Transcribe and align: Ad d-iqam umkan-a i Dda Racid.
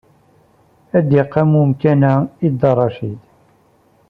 Ad 0.97 1.05
d-iqam 1.09 1.51
umkan-a 1.61 2.13
i 2.45 2.47
Dda 2.53 2.71
Racid. 2.77 3.21